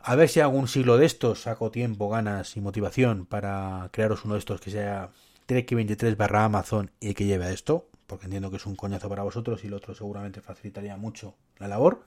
A 0.02 0.14
ver 0.14 0.28
si 0.28 0.40
algún 0.40 0.68
siglo 0.68 0.96
de 0.96 1.06
estos 1.06 1.42
saco 1.42 1.70
tiempo, 1.70 2.08
ganas 2.08 2.56
y 2.56 2.60
motivación 2.60 3.26
para 3.26 3.88
crearos 3.92 4.24
uno 4.24 4.34
de 4.34 4.38
estos 4.38 4.60
que 4.60 4.70
sea 4.70 5.10
Trek 5.44 5.74
23 5.74 6.16
barra 6.16 6.44
Amazon 6.44 6.90
y 7.00 7.12
que 7.12 7.26
lleve 7.26 7.44
a 7.44 7.52
esto, 7.52 7.88
porque 8.06 8.26
entiendo 8.26 8.50
que 8.50 8.56
es 8.56 8.66
un 8.66 8.76
coñazo 8.76 9.08
para 9.08 9.24
vosotros 9.24 9.62
y 9.62 9.66
el 9.66 9.74
otro 9.74 9.94
seguramente 9.94 10.40
facilitaría 10.40 10.96
mucho 10.96 11.34
la 11.58 11.68
labor. 11.68 12.02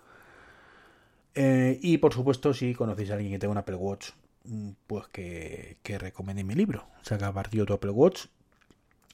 Eh, 1.35 1.79
y 1.81 1.97
por 1.97 2.13
supuesto, 2.13 2.53
si 2.53 2.73
conocéis 2.73 3.11
a 3.11 3.13
alguien 3.15 3.31
que 3.31 3.39
tenga 3.39 3.51
un 3.51 3.57
Apple 3.57 3.75
Watch, 3.75 4.11
mm, 4.45 4.71
pues 4.87 5.07
que, 5.07 5.77
que 5.83 5.97
recomiende 5.97 6.43
mi 6.43 6.55
libro. 6.55 6.85
Saca 7.01 7.33
partido 7.33 7.65
tu 7.65 7.73
Apple 7.73 7.91
Watch, 7.91 8.25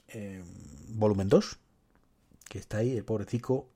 eh, 0.10 0.44
volumen 0.90 1.30
2, 1.30 1.60
que 2.50 2.58
está 2.60 2.78
ahí, 2.78 2.96
el 2.98 3.06
pobrecito, 3.06 3.68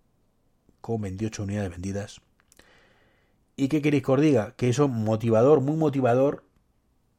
con 0.81 1.01
28 1.01 1.43
unidades 1.43 1.69
vendidas. 1.71 2.21
¿Y 3.55 3.67
qué 3.69 3.81
queréis 3.81 4.03
que 4.03 4.11
os 4.11 4.21
diga? 4.21 4.55
Que 4.55 4.69
eso 4.69 4.87
motivador, 4.87 5.61
muy 5.61 5.77
motivador, 5.77 6.43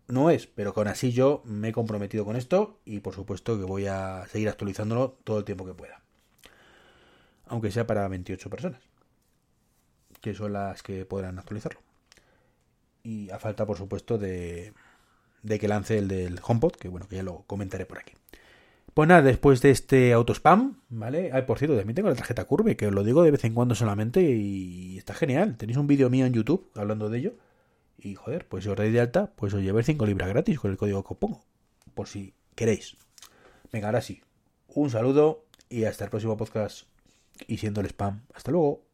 no 0.09 0.31
es, 0.31 0.47
pero 0.47 0.75
con 0.75 0.89
así 0.89 1.13
yo 1.13 1.43
me 1.45 1.69
he 1.69 1.73
comprometido 1.73 2.25
con 2.25 2.37
esto 2.37 2.81
y 2.85 3.01
por 3.01 3.15
supuesto 3.15 3.59
que 3.59 3.65
voy 3.65 3.87
a 3.87 4.27
seguir 4.31 4.49
actualizándolo 4.49 5.17
todo 5.25 5.39
el 5.39 5.45
tiempo 5.45 5.65
que 5.65 5.75
pueda. 5.75 6.03
Aunque 7.47 7.71
sea 7.71 7.87
para 7.87 8.07
28 8.09 8.51
personas 8.51 8.94
que 10.25 10.33
son 10.33 10.55
las 10.55 10.83
que 10.83 11.05
podrán 11.05 11.39
actualizarlo. 11.39 11.81
Y 13.03 13.29
a 13.29 13.39
falta, 13.39 13.67
por 13.67 13.77
supuesto, 13.77 14.17
de, 14.17 14.73
de 15.43 15.59
que 15.59 15.69
lance 15.69 15.99
el 15.99 16.09
del 16.09 16.41
HomePod, 16.43 16.73
que 16.73 16.89
bueno, 16.89 17.07
que 17.07 17.17
ya 17.17 17.23
lo 17.23 17.43
comentaré 17.47 17.85
por 17.85 17.99
aquí. 17.99 18.15
Pues 18.95 19.07
nada, 19.07 19.21
después 19.21 19.61
de 19.61 19.71
este 19.71 20.15
autospam, 20.15 20.81
¿vale? 20.89 21.29
Ay, 21.35 21.43
por 21.43 21.59
cierto, 21.59 21.77
también 21.77 21.95
tengo 21.95 22.09
la 22.09 22.15
tarjeta 22.15 22.47
Curve, 22.47 22.75
que 22.75 22.87
os 22.87 22.95
lo 22.95 23.05
digo 23.05 23.23
de 23.23 23.33
vez 23.33 23.45
en 23.45 23.53
cuando 23.53 23.75
solamente 23.75 24.23
y 24.23 24.97
está 24.97 25.13
genial. 25.13 25.59
Tenéis 25.59 25.77
un 25.77 25.87
vídeo 25.87 26.09
mío 26.09 26.25
en 26.25 26.33
YouTube 26.33 26.71
hablando 26.75 27.11
de 27.11 27.19
ello. 27.19 27.35
Y 27.99 28.15
joder, 28.15 28.49
pues 28.49 28.65
si 28.65 28.71
os 28.71 28.79
reís 28.79 28.95
de 28.95 29.01
alta, 29.01 29.31
pues 29.37 29.53
os 29.53 29.61
lleváis 29.61 29.85
5 29.85 30.07
libras 30.07 30.31
gratis 30.31 30.59
con 30.59 30.71
el 30.71 30.79
código 30.79 31.05
que 31.05 31.13
os 31.13 31.19
pongo. 31.19 31.45
Por 31.93 32.09
si 32.09 32.33
queréis. 32.55 32.97
Venga, 33.71 33.89
ahora 33.89 34.01
sí. 34.01 34.23
Un 34.69 34.89
saludo 34.89 35.45
y 35.69 35.85
hasta 35.85 36.05
el 36.05 36.11
próximo 36.11 36.39
podcast. 36.39 36.87
Y 37.47 37.59
siendo 37.59 37.83
el 37.83 37.89
spam. 37.89 38.23
Hasta 38.33 38.53
luego. 38.53 38.94